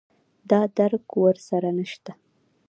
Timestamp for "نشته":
1.79-2.11